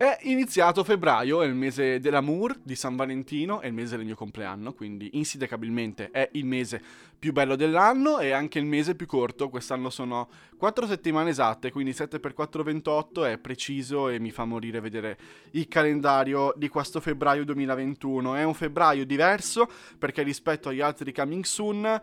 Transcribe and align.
È 0.00 0.16
iniziato 0.22 0.82
febbraio, 0.82 1.42
è 1.42 1.46
il 1.46 1.54
mese 1.54 2.00
dell'amour, 2.00 2.58
di 2.62 2.74
San 2.74 2.96
Valentino, 2.96 3.60
è 3.60 3.66
il 3.66 3.74
mese 3.74 3.98
del 3.98 4.06
mio 4.06 4.14
compleanno, 4.14 4.72
quindi 4.72 5.10
insindacabilmente 5.12 6.10
è 6.10 6.26
il 6.32 6.46
mese 6.46 6.82
più 7.18 7.34
bello 7.34 7.54
dell'anno 7.54 8.18
e 8.18 8.30
anche 8.30 8.58
il 8.58 8.64
mese 8.64 8.94
più 8.94 9.04
corto. 9.04 9.50
Quest'anno 9.50 9.90
sono 9.90 10.30
4 10.56 10.86
settimane 10.86 11.28
esatte, 11.28 11.70
quindi 11.70 11.90
7x4 11.90 12.62
28 12.62 13.24
è 13.26 13.36
preciso 13.36 14.08
e 14.08 14.18
mi 14.18 14.30
fa 14.30 14.46
morire 14.46 14.80
vedere 14.80 15.18
il 15.50 15.68
calendario 15.68 16.54
di 16.56 16.68
questo 16.68 16.98
febbraio 17.00 17.44
2021. 17.44 18.36
È 18.36 18.42
un 18.42 18.54
febbraio 18.54 19.04
diverso 19.04 19.68
perché 19.98 20.22
rispetto 20.22 20.70
agli 20.70 20.80
altri 20.80 21.12
coming 21.12 21.44
soon 21.44 22.00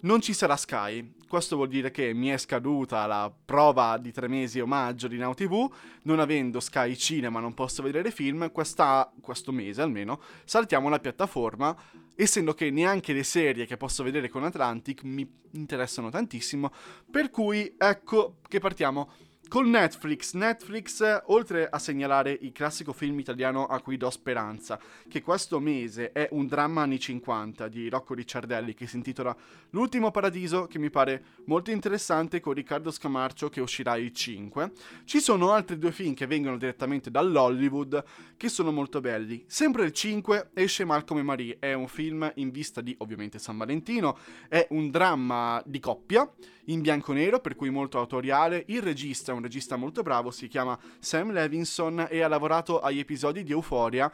non 0.00 0.20
ci 0.20 0.32
sarà 0.32 0.56
Sky. 0.56 1.14
Questo 1.28 1.56
vuol 1.56 1.68
dire 1.68 1.90
che 1.90 2.12
mi 2.12 2.28
è 2.28 2.38
scaduta 2.38 3.06
la 3.06 3.32
prova 3.44 3.98
di 3.98 4.12
tre 4.12 4.28
mesi 4.28 4.58
omaggio 4.58 5.06
di 5.06 5.16
Now 5.16 5.32
TV, 5.34 5.70
non 6.02 6.18
avendo 6.18 6.58
Sky 6.58 6.96
Cinema 6.96 7.38
non 7.38 7.54
posso 7.54 7.82
vedere 7.82 8.10
film, 8.10 8.50
questa, 8.50 9.12
questo 9.20 9.52
mese 9.52 9.80
almeno 9.80 10.20
saltiamo 10.44 10.88
la 10.88 10.98
piattaforma, 10.98 11.76
essendo 12.16 12.52
che 12.52 12.70
neanche 12.70 13.12
le 13.12 13.22
serie 13.22 13.66
che 13.66 13.76
posso 13.76 14.02
vedere 14.02 14.28
con 14.28 14.42
Atlantic 14.42 15.04
mi 15.04 15.28
interessano 15.52 16.10
tantissimo, 16.10 16.72
per 17.08 17.30
cui 17.30 17.74
ecco 17.78 18.38
che 18.48 18.58
partiamo 18.58 19.10
con 19.50 19.68
Netflix, 19.68 20.34
Netflix, 20.34 21.22
oltre 21.24 21.68
a 21.68 21.80
segnalare 21.80 22.38
il 22.40 22.52
classico 22.52 22.92
film 22.92 23.18
italiano 23.18 23.66
a 23.66 23.80
cui 23.80 23.96
do 23.96 24.08
speranza, 24.08 24.78
che 25.08 25.22
questo 25.22 25.58
mese 25.58 26.12
è 26.12 26.28
un 26.30 26.46
dramma 26.46 26.82
anni 26.82 27.00
50 27.00 27.66
di 27.66 27.88
Rocco 27.88 28.14
Ricciardelli 28.14 28.74
che 28.74 28.86
si 28.86 28.94
intitola 28.94 29.36
L'ultimo 29.70 30.12
paradiso, 30.12 30.66
che 30.66 30.78
mi 30.78 30.88
pare 30.88 31.24
molto 31.46 31.72
interessante 31.72 32.38
con 32.38 32.54
Riccardo 32.54 32.92
Scamarcio 32.92 33.48
che 33.48 33.60
uscirà 33.60 33.96
il 33.96 34.12
5. 34.12 34.72
Ci 35.04 35.20
sono 35.20 35.50
altri 35.50 35.78
due 35.78 35.90
film 35.90 36.14
che 36.14 36.26
vengono 36.26 36.56
direttamente 36.56 37.10
dall'Hollywood 37.10 38.04
che 38.36 38.48
sono 38.48 38.70
molto 38.70 39.00
belli. 39.00 39.44
Sempre 39.48 39.84
il 39.84 39.92
5 39.92 40.50
esce 40.54 40.84
Malcolm 40.84 41.20
e 41.20 41.22
Marie, 41.24 41.56
è 41.58 41.72
un 41.72 41.88
film 41.88 42.30
in 42.36 42.50
vista 42.50 42.80
di 42.80 42.94
ovviamente 42.98 43.38
San 43.38 43.56
Valentino, 43.56 44.16
è 44.48 44.66
un 44.70 44.90
dramma 44.90 45.62
di 45.64 45.80
coppia 45.80 46.28
in 46.66 46.80
bianco 46.80 47.12
e 47.12 47.16
nero, 47.16 47.40
per 47.40 47.54
cui 47.54 47.70
molto 47.70 47.98
autoriale. 47.98 48.64
Il 48.68 48.82
regista 48.82 49.32
è 49.32 49.34
un 49.34 49.39
regista 49.42 49.76
molto 49.76 50.02
bravo, 50.02 50.30
si 50.30 50.48
chiama 50.48 50.78
Sam 50.98 51.32
Levinson 51.32 52.06
e 52.10 52.22
ha 52.22 52.28
lavorato 52.28 52.80
agli 52.80 52.98
episodi 52.98 53.42
di 53.42 53.52
Euphoria 53.52 54.10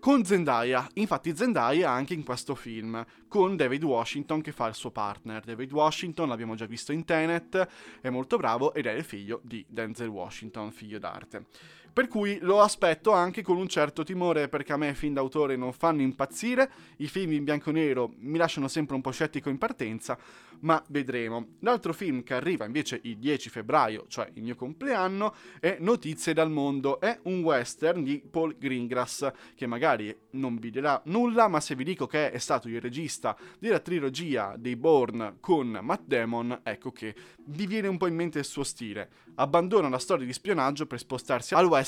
con 0.00 0.24
Zendaya. 0.24 0.88
Infatti 0.94 1.36
Zendaya 1.36 1.90
anche 1.90 2.14
in 2.14 2.24
questo 2.24 2.54
film, 2.54 3.04
con 3.28 3.54
David 3.54 3.84
Washington 3.84 4.40
che 4.40 4.50
fa 4.50 4.66
il 4.66 4.74
suo 4.74 4.90
partner. 4.90 5.44
David 5.44 5.72
Washington 5.72 6.28
l'abbiamo 6.28 6.54
già 6.54 6.66
visto 6.66 6.90
in 6.90 7.04
Tenet, 7.04 7.68
è 8.00 8.08
molto 8.08 8.36
bravo 8.36 8.72
ed 8.72 8.86
è 8.86 8.92
il 8.92 9.04
figlio 9.04 9.40
di 9.44 9.64
Denzel 9.68 10.08
Washington, 10.08 10.72
figlio 10.72 10.98
d'arte. 10.98 11.46
Per 11.92 12.06
cui 12.06 12.38
lo 12.40 12.60
aspetto 12.60 13.10
anche 13.12 13.42
con 13.42 13.56
un 13.56 13.66
certo 13.66 14.04
timore 14.04 14.48
perché 14.48 14.72
a 14.72 14.76
me 14.76 14.94
film 14.94 15.14
d'autore 15.14 15.56
non 15.56 15.72
fanno 15.72 16.02
impazzire, 16.02 16.70
i 16.98 17.08
film 17.08 17.32
in 17.32 17.42
bianco 17.42 17.70
e 17.70 17.72
nero 17.72 18.12
mi 18.18 18.38
lasciano 18.38 18.68
sempre 18.68 18.94
un 18.94 19.00
po' 19.00 19.10
scettico 19.10 19.48
in 19.48 19.58
partenza, 19.58 20.16
ma 20.60 20.80
vedremo. 20.88 21.56
L'altro 21.60 21.92
film 21.92 22.22
che 22.22 22.34
arriva 22.34 22.64
invece 22.64 23.00
il 23.02 23.18
10 23.18 23.50
febbraio, 23.50 24.04
cioè 24.06 24.30
il 24.34 24.42
mio 24.42 24.54
compleanno, 24.54 25.34
è 25.58 25.78
Notizie 25.80 26.32
dal 26.32 26.50
mondo, 26.50 27.00
è 27.00 27.18
un 27.24 27.42
western 27.42 28.04
di 28.04 28.22
Paul 28.30 28.56
Greengrass 28.56 29.28
che 29.56 29.66
magari 29.66 30.16
non 30.32 30.58
vi 30.58 30.70
dirà 30.70 31.00
nulla, 31.06 31.48
ma 31.48 31.60
se 31.60 31.74
vi 31.74 31.82
dico 31.82 32.06
che 32.06 32.30
è 32.30 32.38
stato 32.38 32.68
il 32.68 32.80
regista 32.80 33.36
della 33.58 33.80
trilogia 33.80 34.54
dei 34.56 34.76
Bourne 34.76 35.38
con 35.40 35.76
Matt 35.82 36.02
Damon, 36.04 36.60
ecco 36.62 36.92
che 36.92 37.14
vi 37.46 37.66
viene 37.66 37.88
un 37.88 37.96
po' 37.96 38.06
in 38.06 38.14
mente 38.14 38.38
il 38.38 38.44
suo 38.44 38.62
stile. 38.62 39.10
Abbandona 39.34 39.88
la 39.88 39.98
storia 39.98 40.26
di 40.26 40.32
spionaggio 40.32 40.86
per 40.86 40.98
spostarsi 40.98 41.54
al 41.54 41.66
western 41.66 41.78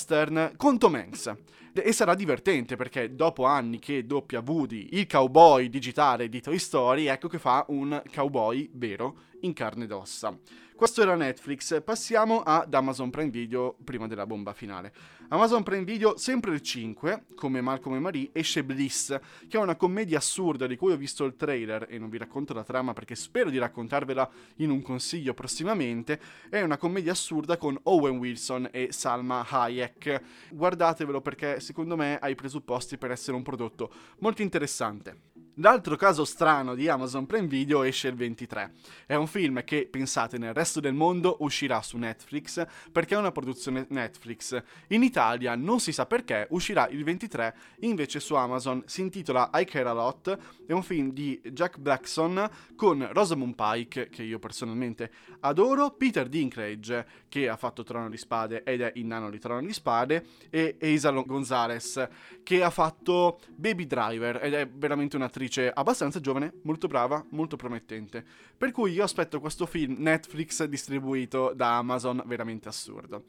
con 0.57 0.79
Tom 0.79 0.95
Hanks. 0.97 1.31
E 1.75 1.93
sarà 1.93 2.15
divertente 2.15 2.77
perché 2.77 3.15
dopo 3.15 3.45
anni 3.45 3.79
che 3.79 4.05
doppia 4.05 4.43
Woody, 4.45 4.89
il 4.93 5.07
cowboy 5.07 5.71
digitale 5.71 6.29
di 6.29 6.43
Toy 6.43 6.59
Story, 6.59 7.07
ecco 7.07 7.29
che 7.29 7.39
fa 7.39 7.65
un 7.69 8.03
cowboy 8.13 8.69
vero 8.75 9.17
in 9.41 9.55
carne 9.55 9.85
ed 9.85 9.93
ossa. 9.93 10.39
Questo 10.83 11.01
era 11.01 11.15
Netflix, 11.15 11.81
passiamo 11.83 12.43
ad 12.43 12.75
Amazon 12.75 13.09
Prime 13.09 13.31
Video 13.31 13.77
prima 13.85 14.09
della 14.09 14.27
bomba 14.27 14.53
finale. 14.53 14.93
Amazon 15.29 15.63
Prime 15.63 15.85
Video, 15.85 16.17
sempre 16.17 16.53
il 16.53 16.61
5, 16.61 17.25
come 17.37 17.61
Malcolm 17.61 17.95
e 17.95 18.01
Marie, 18.01 18.31
esce 18.33 18.65
Bliss, 18.65 19.17
che 19.49 19.57
è 19.57 19.61
una 19.61 19.77
commedia 19.77 20.19
assurda 20.19 20.67
di 20.67 20.77
cui 20.77 20.93
ho 20.93 20.97
visto 20.97 21.25
il 21.25 21.37
trailer 21.37 21.87
e 21.89 21.99
non 21.99 22.11
vi 22.11 22.19
racconto 22.19 22.53
la 22.53 22.65
trama 22.65 22.95
perché 22.95 23.15
spero 23.15 23.49
di 23.49 23.59
raccontarvela 23.59 24.29
in 24.57 24.71
un 24.71 24.83
consiglio 24.83 25.35
prossimamente. 25.35 26.21
È 26.51 26.61
una 26.61 26.77
commedia 26.77 27.13
assurda 27.13 27.57
con 27.57 27.79
Owen 27.85 28.19
Wilson 28.19 28.69
e 28.73 28.89
Salma 28.91 29.47
Hayek. 29.49 30.21
Guardatevelo 30.51 31.21
perché 31.21 31.61
secondo 31.63 31.97
me 31.97 32.19
ha 32.19 32.29
i 32.29 32.35
presupposti 32.35 32.99
per 32.99 33.11
essere 33.11 33.37
un 33.37 33.43
prodotto 33.43 33.91
molto 34.19 34.43
interessante. 34.43 35.31
L'altro 35.63 35.95
caso 35.95 36.25
strano 36.25 36.75
di 36.75 36.89
Amazon 36.89 37.25
Prime 37.25 37.47
Video 37.47 37.85
esce 37.85 38.09
il 38.09 38.17
23. 38.17 38.73
È 39.07 39.15
un 39.15 39.29
film 39.29 39.63
che, 39.63 39.87
pensate, 39.89 40.37
nel 40.37 40.55
resto 40.55 40.81
del 40.81 40.93
mondo 40.93 41.37
uscirà 41.39 41.81
su 41.83 41.97
Netflix 41.99 42.67
perché 42.91 43.15
è 43.15 43.19
una 43.19 43.31
produzione 43.31 43.87
Netflix. 43.91 44.61
In 44.89 45.05
Italia, 45.05 45.55
non 45.55 45.79
si 45.79 45.93
sa 45.93 46.05
perché, 46.05 46.49
uscirà 46.51 46.89
il 46.89 47.05
23 47.05 47.55
invece 47.83 48.19
su 48.19 48.35
Amazon. 48.35 48.83
Si 48.87 49.03
intitola 49.03 49.51
I 49.55 49.65
Care 49.65 49.89
A 49.89 49.93
Lot. 49.93 50.37
È 50.67 50.73
un 50.73 50.83
film 50.83 51.13
di 51.13 51.41
Jack 51.53 51.79
Blackson 51.79 52.51
con 52.75 53.09
Rosamund 53.13 53.55
Pike, 53.55 54.09
che 54.09 54.25
io 54.25 54.41
personalmente 54.41 55.13
adoro, 55.43 55.93
Peter 55.93 56.29
Dinklage, 56.29 57.07
che 57.29 57.49
ha 57.49 57.57
fatto 57.57 57.85
Trono 57.85 58.11
di 58.11 58.17
Spade 58.17 58.65
ed 58.65 58.81
è 58.81 58.91
il 58.97 59.07
nano 59.07 59.31
di 59.31 59.39
Trono 59.39 59.65
di 59.65 59.73
Spade, 59.73 60.27
e 60.51 60.77
Isa 60.81 61.13
Gonzalez, 61.13 62.09
che 62.43 62.65
ha 62.65 62.71
fatto 62.71 63.39
Baby 63.55 63.87
Driver 63.87 64.43
ed 64.43 64.55
è 64.55 64.69
veramente 64.69 65.15
un'attrice 65.15 65.51
un'attrice 65.53 65.71
abbastanza 65.71 66.21
giovane, 66.21 66.55
molto 66.63 66.87
brava, 66.87 67.25
molto 67.31 67.57
promettente. 67.57 68.25
Per 68.57 68.71
cui 68.73 68.93
io 68.93 69.05
aspetto 69.05 69.41
questo 69.41 69.67
film 69.67 69.97
Netflix 69.99 70.65
distribuito 70.65 71.53
da 71.55 71.77
Amazon 71.77 72.23
veramente 72.27 72.69
assurdo. 72.69 73.25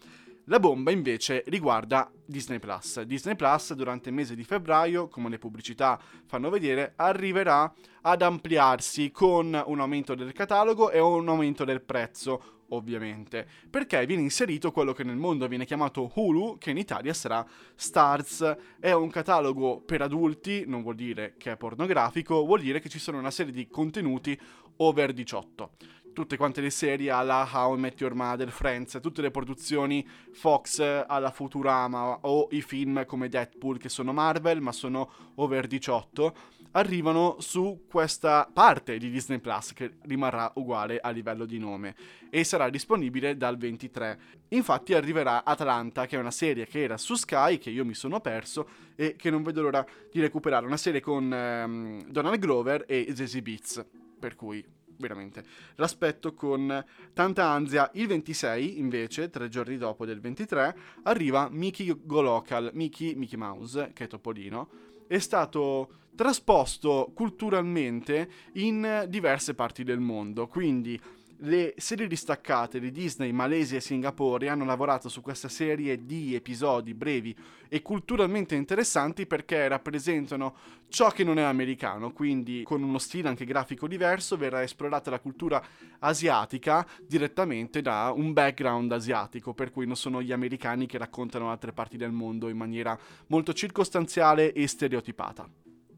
La 0.47 0.59
bomba 0.59 0.91
invece 0.91 1.45
riguarda 1.47 2.11
Disney 2.25 2.59
Plus. 2.59 3.01
Disney 3.03 3.33
Plus 3.33 3.73
durante 3.75 4.09
il 4.09 4.15
mese 4.15 4.35
di 4.35 4.43
febbraio, 4.43 5.07
come 5.07 5.29
le 5.29 5.37
pubblicità 5.37 5.97
fanno 6.25 6.49
vedere, 6.49 6.93
arriverà 6.97 7.73
ad 8.01 8.21
ampliarsi 8.21 9.09
con 9.09 9.63
un 9.65 9.79
aumento 9.79 10.15
del 10.15 10.33
catalogo 10.33 10.91
e 10.91 10.99
un 10.99 11.29
aumento 11.29 11.63
del 11.63 11.81
prezzo, 11.81 12.65
ovviamente, 12.69 13.47
perché 13.69 14.05
viene 14.05 14.21
inserito 14.21 14.73
quello 14.73 14.91
che 14.91 15.05
nel 15.05 15.15
mondo 15.15 15.47
viene 15.47 15.63
chiamato 15.63 16.11
Hulu, 16.13 16.57
che 16.57 16.71
in 16.71 16.77
Italia 16.77 17.13
sarà 17.13 17.45
Stars. 17.73 18.57
È 18.81 18.91
un 18.91 19.09
catalogo 19.09 19.79
per 19.79 20.01
adulti, 20.01 20.65
non 20.67 20.81
vuol 20.81 20.95
dire 20.95 21.35
che 21.37 21.53
è 21.53 21.57
pornografico, 21.57 22.43
vuol 22.43 22.59
dire 22.59 22.81
che 22.81 22.89
ci 22.89 22.99
sono 22.99 23.17
una 23.17 23.31
serie 23.31 23.53
di 23.53 23.65
contenuti 23.69 24.37
over 24.75 25.13
18 25.13 25.71
tutte 26.13 26.37
quante 26.37 26.61
le 26.61 26.69
serie 26.69 27.09
alla 27.09 27.47
How 27.51 27.75
I 27.75 27.79
Met 27.79 27.99
Your 27.99 28.13
Mother, 28.13 28.49
Friends, 28.49 28.99
tutte 29.01 29.21
le 29.21 29.31
produzioni 29.31 30.07
Fox 30.31 30.79
alla 30.79 31.31
Futurama 31.31 32.19
o 32.21 32.47
i 32.51 32.61
film 32.61 33.05
come 33.05 33.27
Deadpool 33.27 33.77
che 33.77 33.89
sono 33.89 34.13
Marvel 34.13 34.61
ma 34.61 34.71
sono 34.71 35.11
over 35.35 35.67
18 35.67 36.61
arrivano 36.73 37.37
su 37.39 37.85
questa 37.87 38.49
parte 38.51 38.97
di 38.97 39.09
Disney 39.09 39.39
Plus 39.39 39.73
che 39.73 39.97
rimarrà 40.03 40.51
uguale 40.55 40.99
a 40.99 41.09
livello 41.09 41.45
di 41.45 41.57
nome 41.57 41.95
e 42.29 42.43
sarà 42.43 42.69
disponibile 42.69 43.37
dal 43.37 43.57
23. 43.57 44.19
Infatti 44.49 44.93
arriverà 44.93 45.43
Atlanta, 45.43 46.05
che 46.05 46.15
è 46.15 46.19
una 46.19 46.31
serie 46.31 46.65
che 46.65 46.83
era 46.83 46.97
su 46.97 47.15
Sky, 47.15 47.57
che 47.57 47.69
io 47.69 47.85
mi 47.85 47.93
sono 47.93 48.19
perso 48.21 48.67
e 48.95 49.15
che 49.15 49.29
non 49.29 49.43
vedo 49.43 49.61
l'ora 49.61 49.85
di 50.11 50.19
recuperare. 50.19 50.65
Una 50.65 50.77
serie 50.77 50.99
con 50.99 51.31
um, 51.31 52.03
Donald 52.09 52.39
Grover 52.39 52.85
e 52.87 53.11
Zazie 53.15 53.41
Beats, 53.41 53.85
per 54.19 54.35
cui 54.35 54.63
veramente 55.03 55.43
l'aspetto 55.75 56.33
con 56.33 56.83
tanta 57.13 57.45
ansia. 57.49 57.89
Il 57.93 58.07
26, 58.07 58.79
invece, 58.79 59.29
tre 59.29 59.49
giorni 59.49 59.77
dopo 59.77 60.05
del 60.05 60.19
23, 60.19 60.75
arriva 61.03 61.49
Mickey 61.51 61.93
Go 62.03 62.21
Local, 62.21 62.71
Mickey, 62.73 63.15
Mickey 63.15 63.37
Mouse, 63.37 63.91
che 63.93 64.05
è 64.05 64.07
Topolino, 64.07 64.69
è 65.07 65.19
stato 65.19 66.01
trasposto 66.15 67.11
culturalmente 67.13 68.29
in 68.53 69.05
diverse 69.09 69.53
parti 69.53 69.83
del 69.83 69.99
mondo. 69.99 70.47
Quindi 70.47 70.99
le 71.43 71.73
serie 71.77 72.07
distaccate 72.07 72.79
di 72.79 72.91
Disney, 72.91 73.31
Malesia 73.31 73.77
e 73.77 73.81
Singapore 73.81 74.47
hanno 74.49 74.65
lavorato 74.65 75.09
su 75.09 75.21
questa 75.21 75.49
serie 75.49 76.05
di 76.05 76.35
episodi 76.35 76.93
brevi 76.93 77.35
e 77.67 77.81
culturalmente 77.81 78.55
interessanti 78.55 79.25
perché 79.25 79.67
rappresentano 79.67 80.55
ciò 80.87 81.09
che 81.09 81.23
non 81.23 81.39
è 81.39 81.41
americano, 81.41 82.13
quindi 82.13 82.63
con 82.63 82.81
uno 82.81 82.97
stile 82.97 83.27
anche 83.27 83.45
grafico 83.45 83.87
diverso 83.87 84.37
verrà 84.37 84.61
esplorata 84.61 85.09
la 85.09 85.19
cultura 85.19 85.61
asiatica 85.99 86.87
direttamente 87.05 87.81
da 87.81 88.13
un 88.15 88.31
background 88.31 88.91
asiatico, 88.91 89.53
per 89.53 89.71
cui 89.71 89.85
non 89.85 89.95
sono 89.95 90.21
gli 90.21 90.31
americani 90.31 90.85
che 90.85 90.97
raccontano 90.97 91.51
altre 91.51 91.73
parti 91.73 91.97
del 91.97 92.11
mondo 92.11 92.47
in 92.47 92.57
maniera 92.57 92.97
molto 93.27 93.53
circostanziale 93.53 94.53
e 94.53 94.67
stereotipata. 94.67 95.49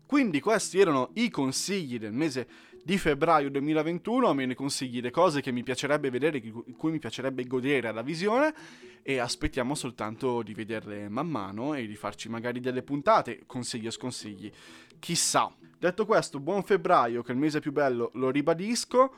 Quindi 0.05 0.39
questi 0.39 0.79
erano 0.79 1.09
i 1.13 1.29
consigli 1.29 1.97
del 1.97 2.13
mese 2.13 2.47
di 2.83 2.99
febbraio 2.99 3.49
2021, 3.49 4.27
almeno 4.27 4.51
i 4.51 4.55
consigli, 4.55 5.01
le 5.01 5.09
cose 5.09 5.41
che 5.41 5.51
mi 5.51 5.63
piacerebbe 5.63 6.11
vedere, 6.11 6.39
di 6.39 6.51
cui 6.51 6.91
mi 6.91 6.99
piacerebbe 6.99 7.45
godere 7.45 7.87
alla 7.87 8.03
visione 8.03 8.53
e 9.01 9.17
aspettiamo 9.17 9.73
soltanto 9.73 10.43
di 10.43 10.53
vederle 10.53 11.09
man 11.09 11.27
mano 11.27 11.73
e 11.73 11.87
di 11.87 11.95
farci 11.95 12.29
magari 12.29 12.59
delle 12.59 12.83
puntate, 12.83 13.43
consigli 13.47 13.87
o 13.87 13.91
sconsigli, 13.91 14.51
chissà. 14.99 15.51
Detto 15.79 16.05
questo, 16.05 16.39
buon 16.39 16.63
febbraio, 16.63 17.23
che 17.23 17.31
è 17.31 17.33
il 17.33 17.39
mese 17.39 17.59
più 17.59 17.71
bello, 17.71 18.11
lo 18.13 18.29
ribadisco 18.29 19.13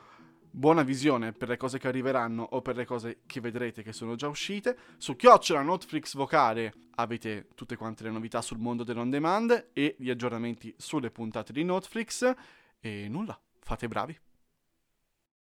buona 0.50 0.82
visione 0.82 1.34
per 1.34 1.50
le 1.50 1.58
cose 1.58 1.78
che 1.78 1.88
arriveranno 1.88 2.42
o 2.42 2.62
per 2.62 2.76
le 2.76 2.86
cose 2.86 3.20
che 3.28 3.40
vedrete 3.40 3.84
che 3.84 3.94
sono 3.94 4.16
già 4.16 4.28
uscite. 4.28 4.78
Su 4.98 5.16
Chiocciola 5.16 5.62
Notflix 5.62 6.16
Vocale 6.16 6.74
avete 7.00 7.48
tutte 7.56 7.76
quante 7.76 8.04
le 8.04 8.12
novità 8.12 8.42
sul 8.42 8.60
mondo 8.60 8.84
dell'on 8.84 9.10
demand 9.10 9.70
e 9.74 9.96
gli 9.98 10.10
aggiornamenti 10.10 10.74
sulle 10.78 11.12
puntate 11.12 11.54
di 11.54 11.64
Notflix. 11.64 12.34
E 12.80 13.08
nulla, 13.10 13.40
fate 13.60 13.88
bravi. 13.88 14.18